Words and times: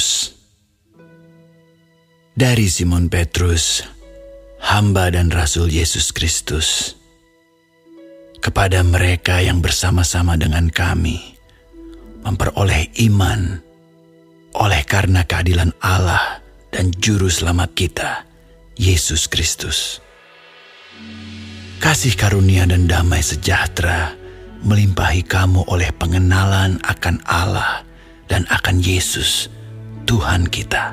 Petrus 0.00 0.32
Dari 2.32 2.66
Simon 2.72 3.12
Petrus, 3.12 3.84
hamba 4.64 5.12
dan 5.12 5.28
rasul 5.28 5.68
Yesus 5.68 6.08
Kristus, 6.16 6.96
kepada 8.40 8.80
mereka 8.80 9.44
yang 9.44 9.60
bersama-sama 9.60 10.40
dengan 10.40 10.72
kami 10.72 11.36
memperoleh 12.24 12.88
iman 13.12 13.60
oleh 14.56 14.82
karena 14.88 15.28
keadilan 15.28 15.76
Allah 15.84 16.40
dan 16.72 16.96
juru 16.96 17.28
selamat 17.28 17.70
kita, 17.76 18.24
Yesus 18.80 19.28
Kristus. 19.28 20.00
Kasih 21.76 22.16
karunia 22.16 22.64
dan 22.64 22.88
damai 22.88 23.20
sejahtera 23.20 24.16
melimpahi 24.64 25.28
kamu 25.28 25.68
oleh 25.68 25.92
pengenalan 25.92 26.80
akan 26.88 27.20
Allah 27.28 27.84
dan 28.32 28.48
akan 28.48 28.80
Yesus, 28.80 29.59
Tuhan 30.10 30.50
kita. 30.50 30.90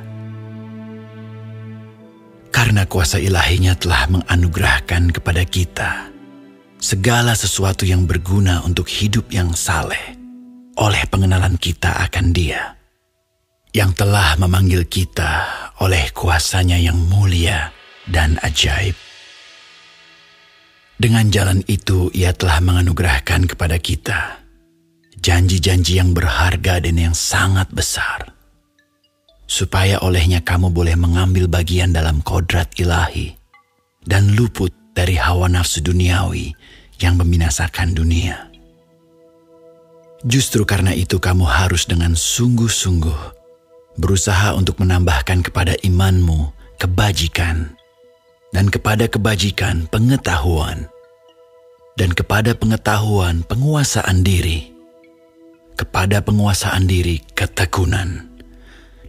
Karena 2.53 2.85
kuasa 2.85 3.17
ilahinya 3.17 3.73
telah 3.73 4.05
menganugerahkan 4.13 5.09
kepada 5.09 5.41
kita 5.41 6.13
segala 6.77 7.33
sesuatu 7.33 7.81
yang 7.81 8.05
berguna 8.05 8.61
untuk 8.61 8.85
hidup 8.85 9.33
yang 9.33 9.57
saleh 9.57 10.13
oleh 10.77 11.01
pengenalan 11.09 11.57
kita 11.57 11.97
akan 12.05 12.29
dia 12.29 12.77
yang 13.73 13.89
telah 13.97 14.37
memanggil 14.37 14.85
kita 14.85 15.49
oleh 15.81 16.13
kuasanya 16.13 16.77
yang 16.77 17.01
mulia 17.09 17.73
dan 18.05 18.37
ajaib. 18.45 18.93
Dengan 20.93 21.33
jalan 21.33 21.65
itu 21.65 22.13
ia 22.13 22.37
telah 22.37 22.61
menganugerahkan 22.61 23.49
kepada 23.49 23.81
kita 23.81 24.45
janji-janji 25.17 25.97
yang 25.97 26.13
berharga 26.13 26.85
dan 26.85 27.01
yang 27.01 27.17
sangat 27.17 27.65
besar. 27.73 28.36
Supaya 29.47 30.03
olehnya 30.03 30.43
kamu 30.43 30.75
boleh 30.75 30.99
mengambil 30.99 31.47
bagian 31.47 31.95
dalam 31.95 32.19
kodrat 32.19 32.67
ilahi 32.75 33.31
dan 34.03 34.35
luput 34.35 34.75
dari 34.91 35.15
hawa 35.15 35.47
nafsu 35.47 35.79
duniawi 35.79 36.51
yang 36.99 37.15
membinasakan 37.15 37.95
dunia. 37.95 38.51
Justru 40.27 40.67
karena 40.67 40.91
itu 40.91 41.21
kamu 41.21 41.47
harus 41.47 41.87
dengan 41.87 42.11
sungguh-sungguh 42.17 43.37
berusaha 43.97 44.53
untuk 44.53 44.83
menambahkan 44.83 45.45
kepada 45.45 45.79
imanmu 45.79 46.53
kebajikan 46.77 47.73
dan 48.53 48.69
kepada 48.71 49.09
kebajikan 49.09 49.89
pengetahuan, 49.91 50.87
dan 51.99 52.13
kepada 52.13 52.55
pengetahuan 52.55 53.43
penguasaan 53.45 54.23
diri, 54.23 54.71
kepada 55.75 56.23
penguasaan 56.23 56.87
diri 56.87 57.21
ketekunan, 57.35 58.36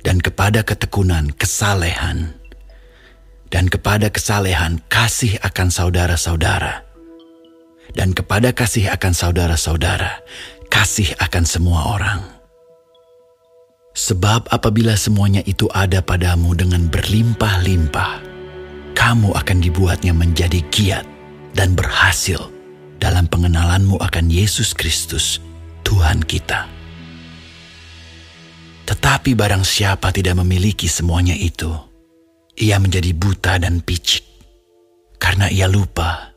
dan 0.03 0.23
kepada 0.23 0.67
ketekunan 0.67 1.35
kesalehan, 1.35 2.37
dan 3.49 3.67
kepada 3.67 4.13
kesalehan 4.13 4.83
kasih 4.93 5.39
akan 5.41 5.69
saudara-saudara, 5.73 6.85
dan 7.97 8.13
kepada 8.13 8.53
kasih 8.53 8.93
akan 8.93 9.13
saudara-saudara 9.17 10.23
kasih 10.69 11.17
akan 11.19 11.45
semua 11.49 11.97
orang. 11.97 12.21
Sebab 13.99 14.47
apabila 14.55 14.95
semuanya 14.95 15.43
itu 15.43 15.67
ada 15.75 15.99
padamu 15.99 16.55
dengan 16.55 16.87
berlimpah-limpah, 16.87 18.23
kamu 18.95 19.35
akan 19.35 19.59
dibuatnya 19.59 20.15
menjadi 20.15 20.63
giat 20.71 21.03
dan 21.59 21.75
berhasil 21.75 22.39
dalam 23.03 23.27
pengenalanmu 23.27 23.99
akan 23.99 24.31
Yesus 24.31 24.71
Kristus, 24.71 25.43
Tuhan 25.83 26.23
kita. 26.23 26.78
Tetapi 28.89 29.37
barang 29.37 29.69
siapa 29.69 30.09
tidak 30.17 30.41
memiliki 30.41 30.89
semuanya 30.89 31.37
itu, 31.37 31.69
ia 32.57 32.81
menjadi 32.81 33.13
buta 33.13 33.61
dan 33.61 33.85
picik, 33.85 34.25
karena 35.21 35.53
ia 35.53 35.69
lupa 35.69 36.33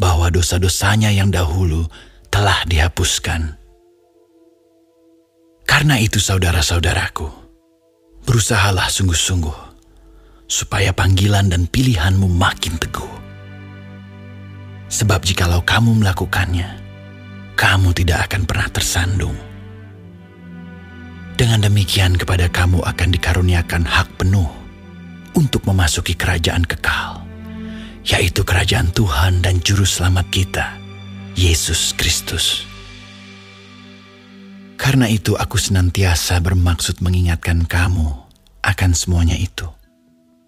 bahwa 0.00 0.32
dosa-dosanya 0.32 1.12
yang 1.12 1.28
dahulu 1.28 1.84
telah 2.32 2.64
dihapuskan. 2.64 3.60
Karena 5.68 6.00
itu 6.00 6.16
saudara-saudaraku, 6.16 7.28
berusahalah 8.24 8.88
sungguh-sungguh 8.88 9.58
supaya 10.48 10.96
panggilan 10.96 11.52
dan 11.52 11.68
pilihanmu 11.68 12.24
makin 12.24 12.80
teguh. 12.80 13.12
Sebab 14.88 15.20
jikalau 15.28 15.60
kamu 15.60 16.00
melakukannya, 16.00 16.80
kamu 17.52 17.92
tidak 17.92 18.32
akan 18.32 18.48
pernah 18.48 18.68
tersandung. 18.72 19.45
Dengan 21.36 21.60
demikian 21.60 22.16
kepada 22.16 22.48
kamu 22.48 22.80
akan 22.80 23.08
dikaruniakan 23.12 23.84
hak 23.84 24.08
penuh 24.16 24.48
untuk 25.36 25.68
memasuki 25.68 26.16
kerajaan 26.16 26.64
kekal, 26.64 27.22
yaitu 28.08 28.40
kerajaan 28.40 28.88
Tuhan 28.88 29.44
dan 29.44 29.60
Juru 29.60 29.84
Selamat 29.84 30.24
kita, 30.32 30.80
Yesus 31.36 31.92
Kristus. 31.92 32.64
Karena 34.80 35.12
itu 35.12 35.36
aku 35.36 35.60
senantiasa 35.60 36.40
bermaksud 36.40 37.04
mengingatkan 37.04 37.68
kamu 37.68 38.16
akan 38.64 38.90
semuanya 38.96 39.36
itu 39.36 39.68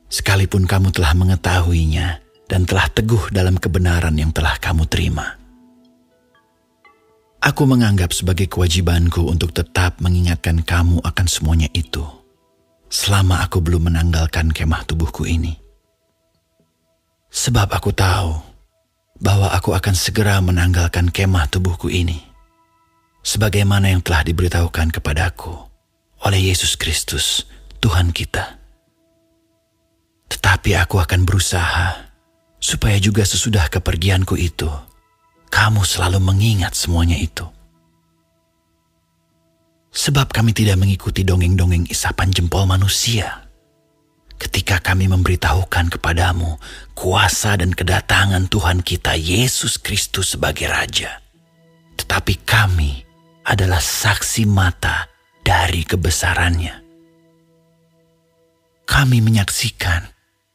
sekalipun 0.08 0.64
kamu 0.64 0.88
telah 0.92 1.12
mengetahuinya 1.14 2.24
dan 2.48 2.64
telah 2.64 2.88
teguh 2.88 3.28
dalam 3.28 3.60
kebenaran 3.60 4.16
yang 4.16 4.32
telah 4.32 4.56
kamu 4.56 4.88
terima. 4.88 5.37
Aku 7.38 7.70
menganggap 7.70 8.10
sebagai 8.10 8.50
kewajibanku 8.50 9.22
untuk 9.22 9.54
tetap 9.54 10.02
mengingatkan 10.02 10.58
kamu 10.66 10.98
akan 11.06 11.26
semuanya 11.30 11.70
itu, 11.70 12.02
selama 12.90 13.46
aku 13.46 13.62
belum 13.62 13.86
menanggalkan 13.86 14.50
kemah 14.50 14.82
tubuhku 14.90 15.22
ini. 15.22 15.54
Sebab 17.30 17.70
aku 17.70 17.94
tahu 17.94 18.34
bahwa 19.22 19.54
aku 19.54 19.70
akan 19.70 19.94
segera 19.94 20.42
menanggalkan 20.42 21.14
kemah 21.14 21.46
tubuhku 21.46 21.86
ini, 21.86 22.18
sebagaimana 23.22 23.94
yang 23.94 24.02
telah 24.02 24.26
diberitahukan 24.26 24.90
kepadaku 24.98 25.54
oleh 26.26 26.50
Yesus 26.50 26.74
Kristus, 26.74 27.46
Tuhan 27.78 28.10
kita. 28.10 28.58
Tetapi 30.26 30.74
aku 30.74 30.98
akan 30.98 31.22
berusaha 31.22 32.10
supaya 32.58 32.98
juga 32.98 33.22
sesudah 33.22 33.70
kepergianku 33.70 34.34
itu, 34.34 34.66
kamu 35.48 35.84
selalu 35.84 36.20
mengingat 36.20 36.76
semuanya 36.76 37.16
itu. 37.16 37.44
Sebab 39.88 40.30
kami 40.30 40.54
tidak 40.54 40.78
mengikuti 40.78 41.26
dongeng-dongeng 41.26 41.88
isapan 41.90 42.30
jempol 42.30 42.68
manusia. 42.68 43.48
Ketika 44.38 44.78
kami 44.78 45.10
memberitahukan 45.10 45.98
kepadamu 45.98 46.62
kuasa 46.94 47.58
dan 47.58 47.74
kedatangan 47.74 48.46
Tuhan 48.46 48.86
kita 48.86 49.18
Yesus 49.18 49.82
Kristus 49.82 50.38
sebagai 50.38 50.70
Raja. 50.70 51.18
Tetapi 51.98 52.46
kami 52.46 53.02
adalah 53.42 53.82
saksi 53.82 54.46
mata 54.46 55.10
dari 55.42 55.82
kebesarannya. 55.82 56.86
Kami 58.86 59.18
menyaksikan 59.18 60.06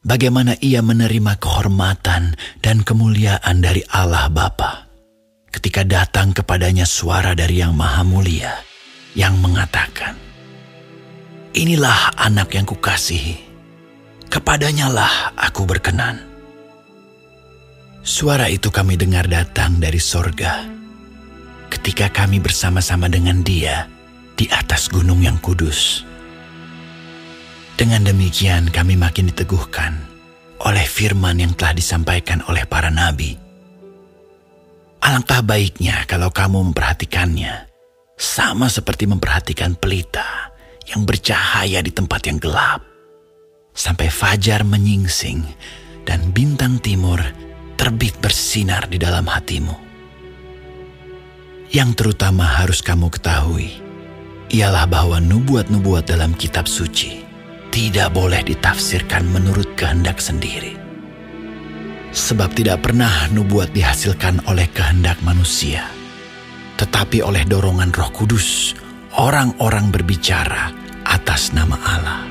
bagaimana 0.08 0.56
ia 0.64 0.80
menerima 0.80 1.36
kehormatan 1.44 2.40
dan 2.64 2.78
kemuliaan 2.88 3.60
dari 3.60 3.84
Allah 3.92 4.32
Bapa 4.32 4.83
ketika 5.54 5.86
datang 5.86 6.34
kepadanya 6.34 6.90
suara 6.90 7.38
dari 7.38 7.62
Yang 7.62 7.74
Maha 7.78 8.02
Mulia 8.02 8.54
yang 9.14 9.38
mengatakan, 9.38 10.18
Inilah 11.54 12.18
anak 12.18 12.58
yang 12.58 12.66
kukasihi, 12.66 13.38
kepadanya 14.26 14.90
lah 14.90 15.38
aku 15.38 15.70
berkenan. 15.70 16.18
Suara 18.02 18.50
itu 18.50 18.74
kami 18.74 18.98
dengar 18.98 19.30
datang 19.30 19.78
dari 19.78 20.02
sorga 20.02 20.66
ketika 21.70 22.10
kami 22.10 22.42
bersama-sama 22.42 23.06
dengan 23.06 23.46
dia 23.46 23.86
di 24.34 24.50
atas 24.50 24.90
gunung 24.90 25.22
yang 25.22 25.38
kudus. 25.38 26.02
Dengan 27.78 28.02
demikian 28.02 28.74
kami 28.74 28.98
makin 28.98 29.30
diteguhkan 29.30 29.94
oleh 30.66 30.86
firman 30.90 31.38
yang 31.38 31.54
telah 31.54 31.78
disampaikan 31.78 32.42
oleh 32.50 32.66
para 32.66 32.90
nabi. 32.90 33.43
Alangkah 35.04 35.44
baiknya 35.44 36.08
kalau 36.08 36.32
kamu 36.32 36.72
memperhatikannya, 36.72 37.68
sama 38.16 38.72
seperti 38.72 39.04
memperhatikan 39.04 39.76
pelita 39.76 40.56
yang 40.88 41.04
bercahaya 41.04 41.84
di 41.84 41.92
tempat 41.92 42.24
yang 42.24 42.40
gelap, 42.40 42.80
sampai 43.76 44.08
fajar 44.08 44.64
menyingsing 44.64 45.44
dan 46.08 46.32
bintang 46.32 46.80
timur 46.80 47.20
terbit 47.76 48.16
bersinar 48.24 48.88
di 48.88 48.96
dalam 48.96 49.28
hatimu. 49.28 49.76
Yang 51.68 52.00
terutama 52.00 52.64
harus 52.64 52.80
kamu 52.80 53.12
ketahui, 53.12 53.76
ialah 54.56 54.88
bahwa 54.88 55.20
nubuat-nubuat 55.20 56.08
dalam 56.08 56.32
kitab 56.32 56.64
suci 56.64 57.28
tidak 57.76 58.16
boleh 58.16 58.40
ditafsirkan 58.40 59.28
menurut 59.28 59.68
kehendak 59.76 60.24
sendiri. 60.24 60.83
Sebab 62.14 62.54
tidak 62.54 62.86
pernah 62.86 63.26
nubuat 63.34 63.74
dihasilkan 63.74 64.46
oleh 64.46 64.70
kehendak 64.70 65.18
manusia, 65.26 65.90
tetapi 66.78 67.26
oleh 67.26 67.42
dorongan 67.42 67.90
roh 67.90 68.14
kudus, 68.14 68.78
orang-orang 69.18 69.90
berbicara 69.90 70.70
atas 71.10 71.58
nama 71.58 71.74
Allah. 71.82 72.22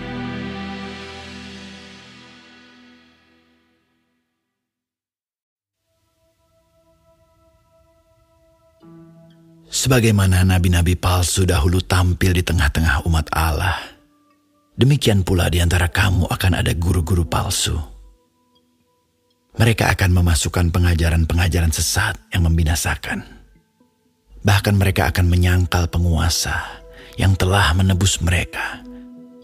Sebagaimana 9.66 10.46
nabi-nabi 10.46 10.94
palsu 10.94 11.42
dahulu 11.42 11.82
tampil 11.82 12.38
di 12.38 12.46
tengah-tengah 12.46 13.02
umat 13.02 13.34
Allah, 13.34 13.82
demikian 14.78 15.26
pula 15.26 15.50
di 15.50 15.58
antara 15.58 15.90
kamu 15.90 16.30
akan 16.30 16.52
ada 16.54 16.70
guru-guru 16.70 17.26
palsu. 17.26 17.91
Mereka 19.52 19.92
akan 19.92 20.10
memasukkan 20.16 20.72
pengajaran-pengajaran 20.72 21.72
sesat 21.72 22.16
yang 22.32 22.48
membinasakan. 22.48 23.20
Bahkan 24.42 24.74
mereka 24.74 25.12
akan 25.12 25.28
menyangkal 25.28 25.86
penguasa 25.92 26.82
yang 27.20 27.36
telah 27.36 27.76
menebus 27.76 28.18
mereka, 28.24 28.80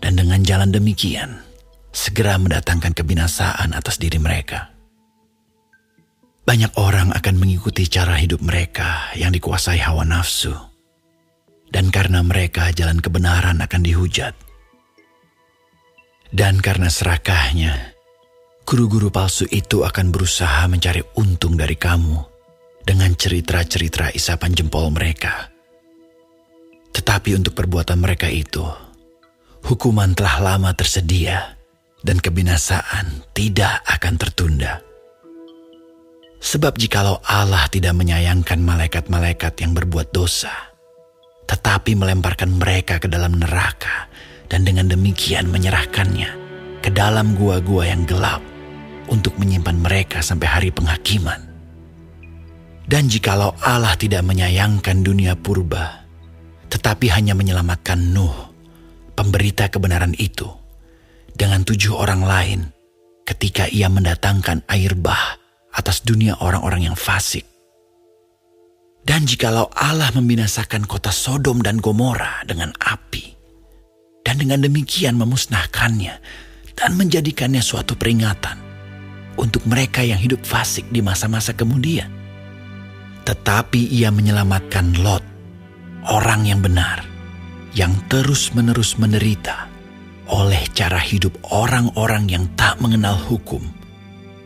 dan 0.01 0.17
dengan 0.17 0.41
jalan 0.41 0.73
demikian 0.73 1.45
segera 1.93 2.41
mendatangkan 2.41 2.97
kebinasaan 2.97 3.77
atas 3.77 4.01
diri 4.01 4.17
mereka. 4.17 4.73
Banyak 6.49 6.81
orang 6.81 7.13
akan 7.13 7.37
mengikuti 7.37 7.85
cara 7.85 8.17
hidup 8.17 8.41
mereka 8.41 9.13
yang 9.13 9.29
dikuasai 9.37 9.85
hawa 9.85 10.09
nafsu. 10.09 10.57
Dan 11.69 11.93
karena 11.93 12.25
mereka 12.25 12.73
jalan 12.73 13.05
kebenaran 13.05 13.61
akan 13.61 13.85
dihujat. 13.85 14.33
Dan 16.33 16.65
karena 16.65 16.89
serakahnya, 16.89 17.98
guru-guru 18.69 19.09
palsu 19.09 19.49
itu 19.49 19.81
akan 19.81 20.13
berusaha 20.13 20.69
mencari 20.69 21.01
untung 21.17 21.57
dari 21.57 21.73
kamu 21.73 22.21
dengan 22.85 23.17
cerita-cerita 23.17 24.13
isapan 24.13 24.53
jempol 24.53 24.93
mereka. 24.93 25.49
Tetapi 26.93 27.33
untuk 27.33 27.57
perbuatan 27.57 27.97
mereka 27.97 28.29
itu, 28.29 28.61
hukuman 29.65 30.13
telah 30.13 30.53
lama 30.53 30.77
tersedia 30.77 31.57
dan 32.05 32.21
kebinasaan 32.21 33.25
tidak 33.33 33.89
akan 33.89 34.21
tertunda. 34.21 34.85
Sebab 36.37 36.77
jikalau 36.77 37.25
Allah 37.25 37.73
tidak 37.73 37.97
menyayangkan 37.97 38.61
malaikat-malaikat 38.61 39.65
yang 39.65 39.73
berbuat 39.73 40.13
dosa, 40.13 40.53
tetapi 41.49 41.97
melemparkan 41.97 42.61
mereka 42.61 43.01
ke 43.01 43.09
dalam 43.09 43.33
neraka 43.33 44.13
dan 44.53 44.69
dengan 44.69 44.93
demikian 44.93 45.49
menyerahkannya 45.49 46.31
ke 46.85 46.93
dalam 46.93 47.33
gua-gua 47.33 47.89
yang 47.89 48.05
gelap 48.05 48.58
untuk 49.09 49.37
menyimpan 49.41 49.77
mereka 49.81 50.21
sampai 50.21 50.49
hari 50.49 50.71
penghakiman. 50.71 51.49
Dan 52.89 53.05
jikalau 53.13 53.53
Allah 53.61 53.93
tidak 54.01 54.25
menyayangkan 54.25 55.05
dunia 55.05 55.37
purba, 55.37 56.09
tetapi 56.73 57.13
hanya 57.13 57.37
menyelamatkan 57.37 58.01
Nuh, 58.01 58.33
pemberita 59.13 59.69
kebenaran 59.69 60.17
itu, 60.17 60.49
dengan 61.37 61.69
tujuh 61.69 61.93
orang 61.93 62.25
lain 62.25 62.61
ketika 63.29 63.69
ia 63.69 63.93
mendatangkan 63.93 64.65
air 64.73 64.97
bah 64.97 65.37
atas 65.77 66.01
dunia 66.01 66.41
orang-orang 66.41 66.89
yang 66.89 66.97
fasik. 66.97 67.45
Dan 69.05 69.29
jikalau 69.29 69.69
Allah 69.77 70.09
membinasakan 70.17 70.89
kota 70.89 71.13
Sodom 71.13 71.61
dan 71.61 71.85
Gomora 71.85 72.41
dengan 72.49 72.73
api, 72.73 73.37
dan 74.25 74.41
dengan 74.41 74.65
demikian 74.65 75.17
memusnahkannya 75.17 76.15
dan 76.73 76.91
menjadikannya 76.97 77.61
suatu 77.61 77.97
peringatan 77.97 78.68
untuk 79.39 79.63
mereka 79.65 80.03
yang 80.03 80.19
hidup 80.19 80.43
fasik 80.43 80.85
di 80.91 80.99
masa-masa 80.99 81.55
kemudian. 81.55 82.11
Tetapi 83.23 83.95
ia 83.95 84.11
menyelamatkan 84.11 84.99
Lot, 85.01 85.23
orang 86.11 86.45
yang 86.45 86.59
benar, 86.59 87.07
yang 87.73 87.95
terus-menerus 88.11 88.99
menderita 88.99 89.71
oleh 90.29 90.61
cara 90.77 91.01
hidup 91.01 91.33
orang-orang 91.49 92.29
yang 92.29 92.45
tak 92.59 92.77
mengenal 92.83 93.17
hukum 93.17 93.65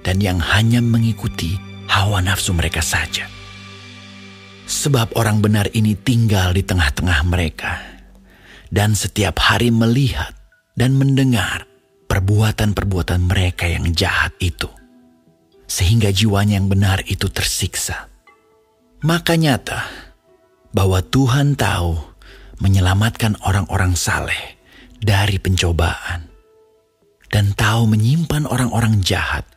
dan 0.06 0.22
yang 0.22 0.38
hanya 0.38 0.78
mengikuti 0.78 1.58
hawa 1.90 2.22
nafsu 2.22 2.54
mereka 2.54 2.84
saja. 2.84 3.26
Sebab 4.62 5.18
orang 5.18 5.42
benar 5.42 5.66
ini 5.74 5.98
tinggal 5.98 6.54
di 6.54 6.62
tengah-tengah 6.62 7.20
mereka 7.26 7.82
dan 8.70 8.94
setiap 8.94 9.36
hari 9.42 9.68
melihat 9.68 10.32
dan 10.78 10.96
mendengar 10.96 11.68
perbuatan-perbuatan 12.08 13.20
mereka 13.26 13.68
yang 13.68 13.90
jahat 13.92 14.32
itu. 14.40 14.81
Sehingga 15.72 16.12
jiwanya 16.12 16.60
yang 16.60 16.68
benar 16.68 17.00
itu 17.08 17.32
tersiksa. 17.32 18.12
Maka 19.00 19.40
nyata 19.40 19.88
bahwa 20.76 21.00
Tuhan 21.00 21.56
tahu 21.56 21.96
menyelamatkan 22.60 23.40
orang-orang 23.40 23.96
saleh 23.96 24.60
dari 25.00 25.40
pencobaan 25.40 26.28
dan 27.32 27.56
tahu 27.56 27.88
menyimpan 27.88 28.44
orang-orang 28.44 29.00
jahat 29.00 29.48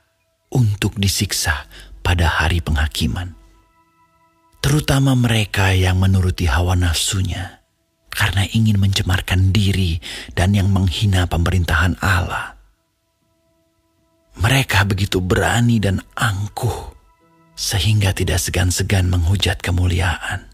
untuk 0.55 0.95
disiksa 0.95 1.67
pada 1.99 2.31
hari 2.31 2.63
penghakiman. 2.63 3.35
Terutama 4.63 5.13
mereka 5.13 5.75
yang 5.75 5.99
menuruti 5.99 6.47
hawa 6.47 6.73
nafsunya 6.73 7.61
karena 8.09 8.47
ingin 8.49 8.79
mencemarkan 8.79 9.51
diri 9.51 9.99
dan 10.33 10.55
yang 10.55 10.71
menghina 10.71 11.27
pemerintahan 11.27 11.99
Allah. 11.99 12.54
Mereka 14.35 14.83
begitu 14.83 15.23
berani 15.23 15.79
dan 15.79 16.03
angkuh 16.11 16.91
sehingga 17.55 18.11
tidak 18.11 18.43
segan-segan 18.43 19.07
menghujat 19.07 19.63
kemuliaan. 19.63 20.51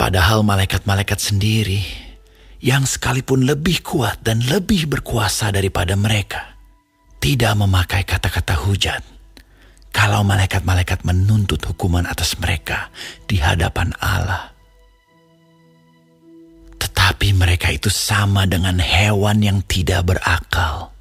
Padahal 0.00 0.40
malaikat-malaikat 0.40 1.20
sendiri 1.20 1.84
yang 2.64 2.88
sekalipun 2.88 3.44
lebih 3.44 3.84
kuat 3.84 4.24
dan 4.24 4.40
lebih 4.40 4.88
berkuasa 4.88 5.52
daripada 5.52 5.92
mereka 6.00 6.56
tidak 7.20 7.52
memakai 7.60 8.08
kata-kata 8.08 8.56
hujat. 8.64 9.04
Kalau 9.94 10.26
malaikat-malaikat 10.26 11.06
menuntut 11.06 11.60
hukuman 11.62 12.08
atas 12.08 12.40
mereka 12.40 12.90
di 13.28 13.38
hadapan 13.38 13.94
Allah. 14.00 14.50
Tetapi 16.80 17.28
mereka 17.36 17.70
itu 17.70 17.92
sama 17.92 18.48
dengan 18.48 18.80
hewan 18.80 19.38
yang 19.44 19.62
tidak 19.64 20.08
berakal. 20.08 20.93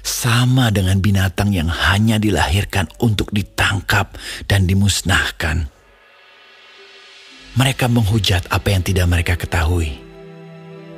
Sama 0.00 0.72
dengan 0.72 0.98
binatang 0.98 1.52
yang 1.52 1.68
hanya 1.68 2.16
dilahirkan 2.16 2.88
untuk 3.04 3.28
ditangkap 3.30 4.16
dan 4.48 4.64
dimusnahkan. 4.64 5.68
Mereka 7.56 7.90
menghujat 7.90 8.48
apa 8.48 8.68
yang 8.72 8.82
tidak 8.86 9.06
mereka 9.10 9.34
ketahui. 9.36 9.98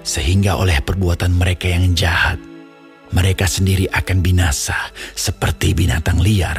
Sehingga 0.02 0.58
oleh 0.58 0.82
perbuatan 0.82 1.32
mereka 1.34 1.70
yang 1.70 1.94
jahat, 1.94 2.38
mereka 3.12 3.46
sendiri 3.46 3.86
akan 3.92 4.18
binasa 4.24 4.90
seperti 5.14 5.76
binatang 5.76 6.18
liar 6.18 6.58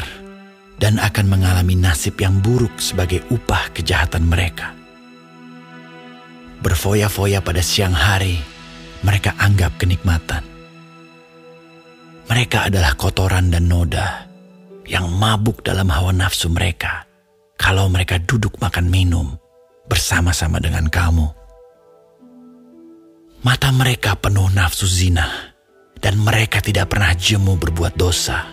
dan 0.78 1.02
akan 1.02 1.26
mengalami 1.28 1.74
nasib 1.80 2.18
yang 2.22 2.40
buruk 2.44 2.78
sebagai 2.78 3.26
upah 3.32 3.74
kejahatan 3.74 4.26
mereka. 4.26 4.76
Berfoya-foya 6.64 7.44
pada 7.44 7.60
siang 7.60 7.92
hari, 7.92 8.40
mereka 9.04 9.36
anggap 9.36 9.76
kenikmatan. 9.76 10.52
Mereka 12.24 12.72
adalah 12.72 12.96
kotoran 12.96 13.51
dan 13.51 13.68
noda 13.68 14.27
yang 14.88 15.12
mabuk 15.12 15.63
dalam 15.63 15.88
hawa 15.92 16.15
nafsu 16.15 16.48
mereka 16.48 17.03
kalau 17.60 17.88
mereka 17.92 18.20
duduk 18.20 18.60
makan 18.60 18.88
minum 18.88 19.36
bersama-sama 19.88 20.60
dengan 20.63 20.88
kamu. 20.88 21.27
Mata 23.44 23.75
mereka 23.75 24.15
penuh 24.15 24.48
nafsu 24.56 24.88
zina 24.88 25.56
dan 26.00 26.15
mereka 26.20 26.63
tidak 26.63 26.96
pernah 26.96 27.12
jemu 27.12 27.60
berbuat 27.60 27.96
dosa. 28.00 28.48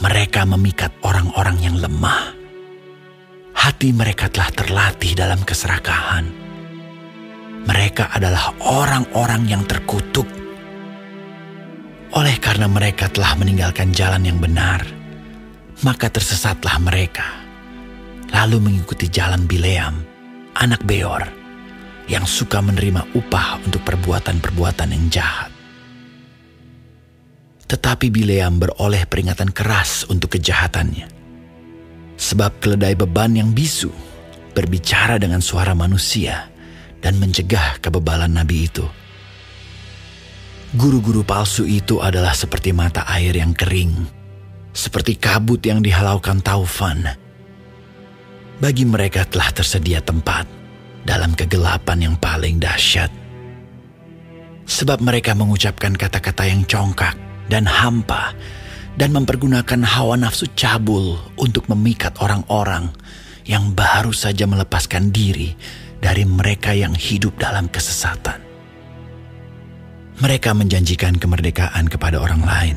Mereka 0.00 0.44
memikat 0.44 0.92
orang-orang 1.04 1.56
yang 1.60 1.76
lemah. 1.76 2.32
Hati 3.56 3.92
mereka 3.92 4.28
telah 4.28 4.52
terlatih 4.52 5.12
dalam 5.16 5.40
keserakahan. 5.44 6.28
Mereka 7.64 8.12
adalah 8.12 8.52
orang-orang 8.60 9.48
yang 9.48 9.64
terkutuk. 9.64 10.45
Oleh 12.14 12.38
karena 12.38 12.70
mereka 12.70 13.10
telah 13.10 13.34
meninggalkan 13.34 13.90
jalan 13.90 14.22
yang 14.22 14.38
benar, 14.38 14.86
maka 15.82 16.06
tersesatlah 16.06 16.78
mereka. 16.78 17.26
Lalu 18.30 18.62
mengikuti 18.62 19.10
jalan 19.10 19.46
Bileam, 19.46 20.02
anak 20.54 20.82
Beor, 20.86 21.26
yang 22.06 22.22
suka 22.22 22.62
menerima 22.62 23.10
upah 23.14 23.58
untuk 23.66 23.82
perbuatan-perbuatan 23.82 24.88
yang 24.94 25.04
jahat. 25.10 25.50
Tetapi 27.66 28.14
Bileam 28.14 28.62
beroleh 28.62 29.02
peringatan 29.10 29.50
keras 29.50 30.06
untuk 30.06 30.38
kejahatannya. 30.38 31.10
Sebab 32.16 32.62
keledai 32.62 32.94
beban 32.94 33.34
yang 33.34 33.50
bisu 33.50 33.90
berbicara 34.54 35.18
dengan 35.18 35.42
suara 35.42 35.74
manusia 35.76 36.48
dan 37.02 37.18
mencegah 37.20 37.82
kebebalan 37.82 38.32
nabi 38.32 38.70
itu. 38.70 38.86
Guru-guru 40.76 41.24
palsu 41.24 41.64
itu 41.64 42.04
adalah 42.04 42.36
seperti 42.36 42.68
mata 42.76 43.00
air 43.08 43.32
yang 43.32 43.56
kering, 43.56 43.96
seperti 44.76 45.16
kabut 45.16 45.64
yang 45.64 45.80
dihalaukan 45.80 46.44
taufan. 46.44 47.16
Bagi 48.60 48.84
mereka 48.84 49.24
telah 49.24 49.56
tersedia 49.56 50.04
tempat 50.04 50.44
dalam 51.00 51.32
kegelapan 51.32 52.12
yang 52.12 52.16
paling 52.20 52.60
dahsyat. 52.60 53.08
Sebab 54.68 55.00
mereka 55.00 55.32
mengucapkan 55.32 55.96
kata-kata 55.96 56.44
yang 56.44 56.68
congkak 56.68 57.16
dan 57.48 57.64
hampa 57.64 58.36
dan 59.00 59.16
mempergunakan 59.16 59.80
hawa 59.80 60.20
nafsu 60.20 60.44
cabul 60.52 61.16
untuk 61.40 61.72
memikat 61.72 62.20
orang-orang 62.20 62.92
yang 63.48 63.72
baru 63.72 64.12
saja 64.12 64.44
melepaskan 64.44 65.08
diri 65.08 65.56
dari 66.04 66.28
mereka 66.28 66.76
yang 66.76 66.92
hidup 66.92 67.40
dalam 67.40 67.64
kesesatan. 67.72 68.45
Mereka 70.16 70.56
menjanjikan 70.56 71.20
kemerdekaan 71.20 71.92
kepada 71.92 72.16
orang 72.16 72.40
lain, 72.40 72.76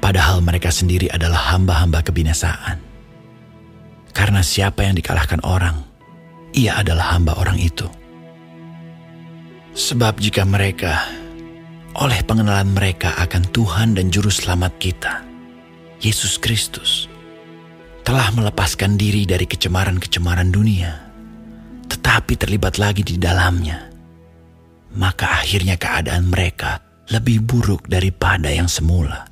padahal 0.00 0.40
mereka 0.40 0.72
sendiri 0.72 1.04
adalah 1.12 1.52
hamba-hamba 1.52 2.00
kebinasaan. 2.00 2.80
Karena 4.16 4.40
siapa 4.40 4.80
yang 4.80 4.96
dikalahkan 4.96 5.44
orang, 5.44 5.84
ia 6.56 6.80
adalah 6.80 7.12
hamba 7.12 7.36
orang 7.36 7.60
itu. 7.60 7.84
Sebab 9.76 10.16
jika 10.16 10.48
mereka, 10.48 11.04
oleh 12.00 12.24
pengenalan 12.24 12.72
mereka 12.72 13.12
akan 13.20 13.44
Tuhan 13.52 13.92
dan 13.92 14.08
Juru 14.08 14.32
Selamat 14.32 14.72
kita, 14.80 15.20
Yesus 16.00 16.40
Kristus, 16.40 17.04
telah 18.00 18.32
melepaskan 18.32 18.96
diri 18.96 19.28
dari 19.28 19.44
kecemaran-kecemaran 19.44 20.48
dunia, 20.48 21.04
tetapi 21.92 22.40
terlibat 22.40 22.80
lagi 22.80 23.04
di 23.04 23.20
dalamnya, 23.20 23.92
maka 24.96 25.44
akhirnya 25.44 25.76
keadaan 25.76 26.32
mereka 26.32 26.80
lebih 27.12 27.44
buruk 27.44 27.86
daripada 27.86 28.50
yang 28.50 28.66
semula. 28.66 29.28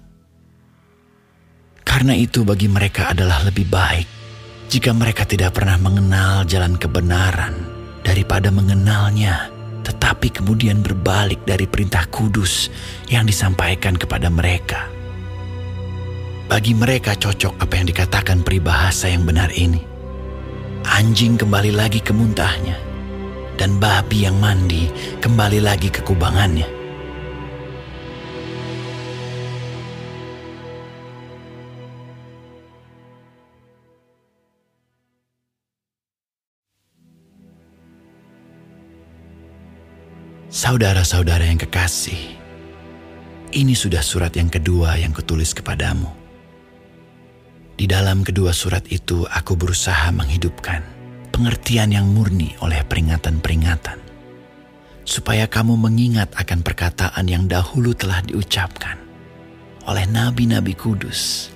Karena 1.85 2.15
itu, 2.17 2.47
bagi 2.47 2.71
mereka 2.71 3.13
adalah 3.13 3.45
lebih 3.45 3.67
baik 3.69 4.09
jika 4.69 4.91
mereka 4.97 5.29
tidak 5.29 5.55
pernah 5.55 5.77
mengenal 5.77 6.43
jalan 6.49 6.75
kebenaran 6.75 7.55
daripada 8.01 8.49
mengenalnya, 8.49 9.53
tetapi 9.85 10.33
kemudian 10.33 10.81
berbalik 10.81 11.45
dari 11.45 11.69
perintah 11.69 12.09
kudus 12.09 12.73
yang 13.13 13.29
disampaikan 13.29 13.95
kepada 13.95 14.33
mereka. 14.33 14.89
Bagi 16.49 16.77
mereka 16.77 17.17
cocok 17.17 17.57
apa 17.61 17.75
yang 17.79 17.87
dikatakan 17.89 18.45
peribahasa 18.45 19.09
yang 19.09 19.25
benar 19.25 19.49
ini. 19.57 19.81
Anjing 20.85 21.41
kembali 21.41 21.73
lagi 21.73 22.05
ke 22.05 22.13
muntahnya, 22.13 22.77
dan 23.59 23.79
babi 23.83 24.27
yang 24.27 24.39
mandi 24.39 24.91
kembali 25.19 25.59
lagi 25.63 25.91
ke 25.91 26.03
kubangannya. 26.07 26.85
Saudara-saudara 40.55 41.51
yang 41.51 41.59
kekasih, 41.59 42.39
ini 43.59 43.75
sudah 43.75 43.99
surat 43.99 44.31
yang 44.39 44.47
kedua 44.47 44.95
yang 44.95 45.11
kutulis 45.11 45.51
kepadamu. 45.51 46.07
Di 47.75 47.91
dalam 47.91 48.23
kedua 48.23 48.55
surat 48.55 48.87
itu, 48.87 49.27
aku 49.27 49.59
berusaha 49.59 50.15
menghidupkan 50.15 50.94
pengertian 51.35 51.91
yang 51.91 52.07
murni 52.07 52.55
oleh 52.63 52.87
peringatan-peringatan, 52.87 53.99
supaya 55.03 55.51
kamu 55.51 55.75
mengingat 55.75 56.31
akan 56.39 56.63
perkataan 56.63 57.27
yang 57.27 57.51
dahulu 57.51 57.91
telah 57.91 58.23
diucapkan 58.23 58.95
oleh 59.91 60.07
nabi-nabi 60.07 60.79
kudus, 60.79 61.51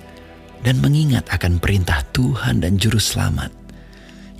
dan 0.59 0.83
mengingat 0.83 1.23
akan 1.31 1.63
perintah 1.63 2.03
Tuhan 2.11 2.59
dan 2.59 2.75
Juru 2.75 2.99
Selamat 2.99 3.55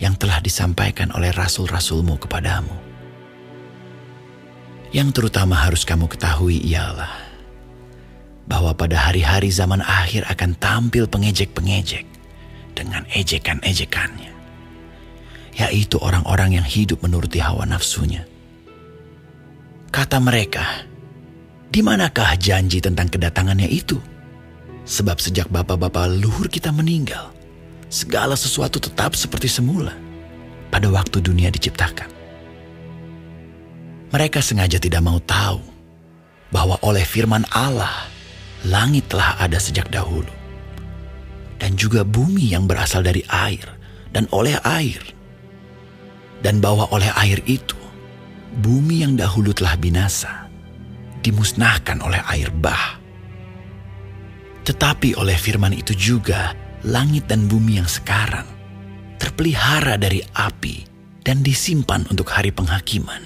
yang 0.04 0.20
telah 0.20 0.44
disampaikan 0.44 1.08
oleh 1.16 1.32
rasul-rasulmu 1.32 2.20
kepadamu. 2.20 2.76
Yang 4.92 5.16
terutama 5.16 5.56
harus 5.56 5.88
kamu 5.88 6.12
ketahui 6.12 6.60
ialah 6.68 7.32
bahwa 8.44 8.76
pada 8.76 9.08
hari-hari 9.08 9.54
zaman 9.54 9.80
akhir 9.80 10.28
akan 10.28 10.58
tampil 10.60 11.08
pengejek-pengejek 11.08 12.04
dengan 12.76 13.06
ejekan-ejekannya, 13.14 14.34
yaitu 15.58 15.98
orang-orang 16.02 16.62
yang 16.62 16.68
hidup 16.68 17.02
menuruti 17.02 17.42
hawa 17.42 17.66
nafsunya. 17.66 18.26
Kata 19.90 20.22
mereka, 20.22 20.86
di 21.70 21.82
manakah 21.82 22.38
janji 22.38 22.82
tentang 22.82 23.10
kedatangannya 23.10 23.70
itu? 23.70 23.98
Sebab 24.90 25.22
sejak 25.22 25.50
bapak-bapak 25.54 26.18
luhur 26.18 26.50
kita 26.50 26.74
meninggal, 26.74 27.30
segala 27.90 28.34
sesuatu 28.34 28.82
tetap 28.82 29.14
seperti 29.14 29.50
semula 29.50 29.94
pada 30.70 30.90
waktu 30.90 31.22
dunia 31.22 31.50
diciptakan. 31.50 32.10
Mereka 34.10 34.42
sengaja 34.42 34.82
tidak 34.82 35.06
mau 35.06 35.22
tahu 35.22 35.62
bahwa 36.50 36.82
oleh 36.82 37.06
firman 37.06 37.46
Allah, 37.54 38.10
langit 38.66 39.06
telah 39.10 39.38
ada 39.38 39.62
sejak 39.62 39.90
dahulu. 39.94 40.30
Dan 41.62 41.78
juga 41.78 42.02
bumi 42.02 42.50
yang 42.50 42.66
berasal 42.66 43.06
dari 43.06 43.22
air 43.30 43.66
dan 44.10 44.26
oleh 44.34 44.58
air. 44.66 45.02
Dan 46.40 46.64
bahwa 46.64 46.88
oleh 46.96 47.12
air 47.20 47.44
itu, 47.48 47.76
bumi 48.64 49.04
yang 49.04 49.20
dahulu 49.20 49.52
telah 49.52 49.76
binasa, 49.76 50.48
dimusnahkan 51.20 52.00
oleh 52.00 52.24
air 52.32 52.48
bah. 52.56 52.96
Tetapi 54.64 55.20
oleh 55.20 55.36
firman 55.36 55.76
itu 55.76 55.92
juga, 55.92 56.56
langit 56.88 57.28
dan 57.28 57.52
bumi 57.52 57.82
yang 57.82 57.90
sekarang 57.90 58.48
terpelihara 59.20 60.00
dari 60.00 60.24
api 60.24 60.88
dan 61.28 61.44
disimpan 61.44 62.08
untuk 62.08 62.32
hari 62.32 62.56
penghakiman 62.56 63.20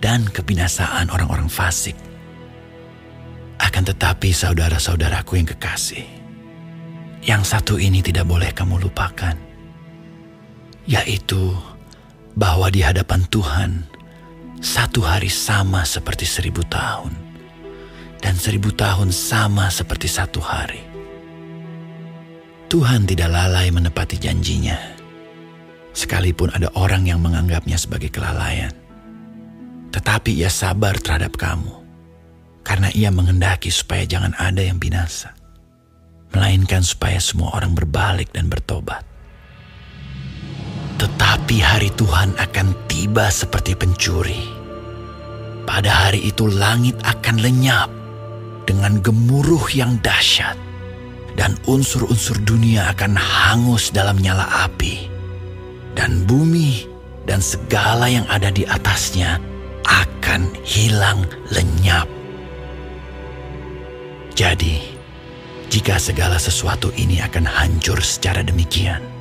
dan 0.00 0.24
kebinasaan 0.24 1.12
orang-orang 1.12 1.52
fasik. 1.52 1.96
Akan 3.60 3.84
tetapi 3.84 4.32
saudara-saudaraku 4.32 5.36
yang 5.36 5.48
kekasih, 5.52 6.04
yang 7.24 7.44
satu 7.44 7.76
ini 7.76 8.00
tidak 8.00 8.24
boleh 8.24 8.50
kamu 8.56 8.80
lupakan, 8.80 9.36
yaitu 10.88 11.52
bahwa 12.34 12.66
di 12.70 12.82
hadapan 12.82 13.22
Tuhan, 13.30 13.70
satu 14.58 15.06
hari 15.06 15.30
sama 15.30 15.86
seperti 15.86 16.26
seribu 16.26 16.66
tahun, 16.66 17.14
dan 18.18 18.34
seribu 18.34 18.74
tahun 18.74 19.14
sama 19.14 19.70
seperti 19.70 20.10
satu 20.10 20.42
hari. 20.42 20.82
Tuhan 22.66 23.06
tidak 23.06 23.30
lalai 23.30 23.70
menepati 23.70 24.18
janjinya, 24.18 24.74
sekalipun 25.94 26.50
ada 26.50 26.74
orang 26.74 27.06
yang 27.06 27.22
menganggapnya 27.22 27.78
sebagai 27.78 28.10
kelalaian. 28.10 28.74
Tetapi 29.94 30.34
ia 30.34 30.50
sabar 30.50 30.98
terhadap 30.98 31.38
kamu, 31.38 31.70
karena 32.66 32.90
ia 32.90 33.14
mengendaki 33.14 33.70
supaya 33.70 34.02
jangan 34.02 34.34
ada 34.34 34.58
yang 34.58 34.82
binasa, 34.82 35.38
melainkan 36.34 36.82
supaya 36.82 37.22
semua 37.22 37.54
orang 37.54 37.78
berbalik 37.78 38.34
dan 38.34 38.50
bertobat. 38.50 39.13
Tetapi 41.04 41.60
hari 41.60 41.92
Tuhan 41.92 42.32
akan 42.40 42.88
tiba 42.88 43.28
seperti 43.28 43.76
pencuri. 43.76 44.40
Pada 45.68 46.08
hari 46.08 46.32
itu 46.32 46.48
langit 46.48 46.96
akan 47.04 47.44
lenyap 47.44 47.92
dengan 48.64 49.04
gemuruh 49.04 49.68
yang 49.76 50.00
dahsyat 50.00 50.56
dan 51.36 51.60
unsur-unsur 51.68 52.40
dunia 52.48 52.88
akan 52.96 53.20
hangus 53.20 53.92
dalam 53.92 54.16
nyala 54.16 54.48
api 54.64 55.12
dan 55.92 56.24
bumi 56.24 56.88
dan 57.28 57.44
segala 57.44 58.08
yang 58.08 58.24
ada 58.32 58.48
di 58.48 58.64
atasnya 58.64 59.36
akan 59.84 60.56
hilang 60.64 61.20
lenyap. 61.52 62.08
Jadi, 64.32 64.80
jika 65.68 66.00
segala 66.00 66.40
sesuatu 66.40 66.88
ini 66.96 67.20
akan 67.20 67.44
hancur 67.44 68.00
secara 68.00 68.40
demikian, 68.40 69.13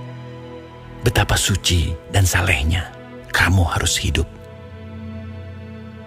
betapa 1.03 1.35
suci 1.37 1.93
dan 2.09 2.23
salehnya 2.25 2.89
kamu 3.29 3.61
harus 3.67 3.99
hidup. 3.99 4.25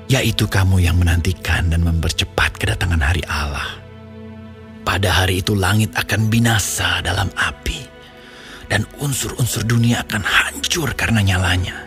Yaitu 0.06 0.46
kamu 0.46 0.82
yang 0.82 0.96
menantikan 0.98 1.70
dan 1.70 1.82
mempercepat 1.82 2.56
kedatangan 2.56 3.02
hari 3.02 3.22
Allah. 3.26 3.78
Pada 4.86 5.22
hari 5.22 5.42
itu 5.42 5.58
langit 5.58 5.90
akan 5.98 6.30
binasa 6.30 7.02
dalam 7.02 7.26
api, 7.34 7.82
dan 8.70 8.86
unsur-unsur 9.02 9.66
dunia 9.66 10.06
akan 10.06 10.22
hancur 10.22 10.94
karena 10.94 11.26
nyalanya 11.26 11.86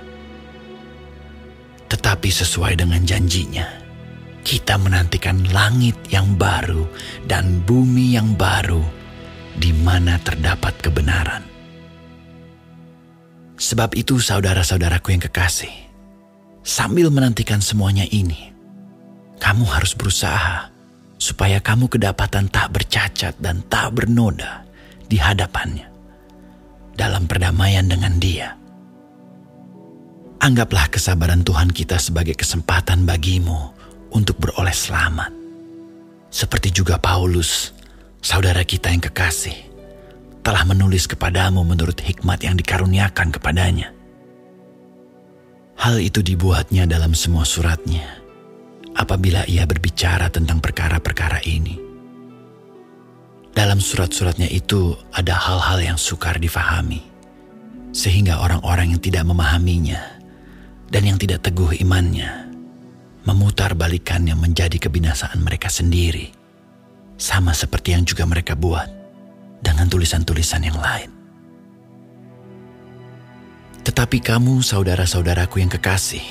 tetapi 1.90 2.30
sesuai 2.30 2.78
dengan 2.78 3.02
janjinya, 3.02 3.66
kita 4.46 4.78
menantikan 4.78 5.42
langit 5.50 5.98
yang 6.14 6.38
baru 6.38 6.86
dan 7.26 7.66
bumi 7.66 8.14
yang 8.14 8.38
baru 8.38 8.86
di 9.58 9.74
mana 9.74 10.22
terdapat 10.22 10.78
kebenaran. 10.86 11.49
Sebab 13.60 13.94
itu 14.00 14.24
saudara-saudaraku 14.24 15.12
yang 15.12 15.24
kekasih, 15.28 15.72
sambil 16.64 17.12
menantikan 17.12 17.60
semuanya 17.60 18.08
ini, 18.08 18.56
kamu 19.38 19.68
harus 19.68 19.92
berusaha 19.94 20.72
supaya 21.20 21.60
kamu 21.60 21.92
kedapatan 21.92 22.48
tak 22.48 22.72
bercacat 22.72 23.36
dan 23.44 23.60
tak 23.68 23.92
bernoda 23.92 24.64
di 25.12 25.20
hadapannya 25.20 25.92
dalam 26.96 27.28
perdamaian 27.28 27.84
dengan 27.84 28.16
dia 28.16 28.60
Anggaplah 30.40 30.88
kesabaran 30.88 31.44
Tuhan 31.44 31.68
kita 31.76 32.00
sebagai 32.00 32.32
kesempatan 32.32 33.04
bagimu 33.04 33.76
untuk 34.16 34.40
beroleh 34.40 34.72
selamat. 34.72 35.36
Seperti 36.32 36.72
juga 36.72 36.96
Paulus, 36.96 37.76
saudara 38.24 38.64
kita 38.64 38.88
yang 38.88 39.04
kekasih, 39.04 39.69
telah 40.44 40.64
menulis 40.64 41.06
kepadamu 41.06 41.62
menurut 41.68 42.00
hikmat 42.00 42.44
yang 42.44 42.56
dikaruniakan 42.56 43.30
kepadanya. 43.36 43.92
Hal 45.80 45.96
itu 46.04 46.20
dibuatnya 46.20 46.84
dalam 46.84 47.16
semua 47.16 47.48
suratnya 47.48 48.20
apabila 49.00 49.48
ia 49.48 49.64
berbicara 49.64 50.28
tentang 50.28 50.60
perkara-perkara 50.60 51.40
ini. 51.48 51.80
Dalam 53.56 53.80
surat-suratnya 53.80 54.52
itu 54.52 54.96
ada 55.16 55.36
hal-hal 55.36 55.80
yang 55.80 55.98
sukar 56.00 56.36
difahami, 56.36 57.00
sehingga 57.96 58.44
orang-orang 58.44 58.96
yang 58.96 59.02
tidak 59.02 59.24
memahaminya 59.28 60.00
dan 60.92 61.04
yang 61.08 61.18
tidak 61.20 61.48
teguh 61.48 61.76
imannya 61.80 62.52
memutar 63.24 63.76
balikannya 63.76 64.36
menjadi 64.36 64.80
kebinasaan 64.80 65.40
mereka 65.44 65.68
sendiri, 65.72 66.32
sama 67.16 67.56
seperti 67.56 67.96
yang 67.96 68.04
juga 68.04 68.24
mereka 68.28 68.56
buat 68.56 68.99
dengan 69.60 69.88
tulisan-tulisan 69.92 70.64
yang 70.66 70.80
lain. 70.80 71.12
Tetapi 73.84 74.18
kamu, 74.22 74.62
saudara-saudaraku 74.62 75.64
yang 75.64 75.72
kekasih, 75.72 76.24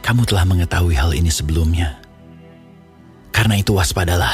kamu 0.00 0.24
telah 0.24 0.46
mengetahui 0.46 0.94
hal 0.94 1.12
ini 1.12 1.28
sebelumnya. 1.28 1.98
Karena 3.34 3.60
itu 3.60 3.76
waspadalah, 3.76 4.32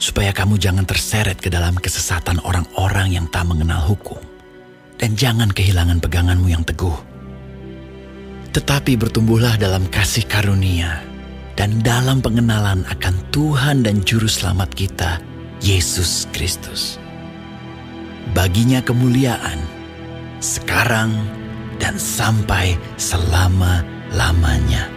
supaya 0.00 0.34
kamu 0.34 0.58
jangan 0.58 0.84
terseret 0.84 1.38
ke 1.38 1.52
dalam 1.52 1.78
kesesatan 1.78 2.42
orang-orang 2.42 3.14
yang 3.14 3.26
tak 3.30 3.46
mengenal 3.46 3.84
hukum, 3.86 4.18
dan 4.98 5.14
jangan 5.14 5.52
kehilangan 5.52 6.02
peganganmu 6.02 6.50
yang 6.50 6.66
teguh 6.66 7.14
tetapi 8.54 8.94
bertumbuhlah 8.94 9.58
dalam 9.58 9.90
kasih 9.90 10.30
karunia 10.30 11.02
dan 11.58 11.82
dalam 11.82 12.22
pengenalan 12.22 12.86
akan 12.86 13.14
Tuhan 13.34 13.82
dan 13.82 14.06
Juru 14.06 14.30
Selamat 14.30 14.70
kita, 14.70 15.18
Yesus 15.64 16.28
Kristus. 16.28 17.00
Baginya 18.36 18.84
kemuliaan 18.84 19.56
sekarang 20.36 21.16
dan 21.80 21.96
sampai 21.96 22.76
selama-lamanya. 23.00 24.93